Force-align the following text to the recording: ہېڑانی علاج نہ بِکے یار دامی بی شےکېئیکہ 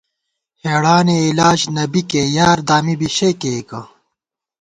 ہېڑانی 0.63 1.17
علاج 1.29 1.59
نہ 1.75 1.83
بِکے 1.91 2.23
یار 2.37 2.57
دامی 2.67 2.95
بی 2.99 3.09
شےکېئیکہ 3.17 3.81